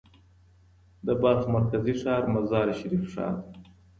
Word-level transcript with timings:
د 1.05 1.07
بلخ 1.21 1.43
مرکزي 1.55 1.93
ښار 2.01 2.23
مزار 2.33 2.67
شریف 2.79 3.03
دی. 3.15 3.21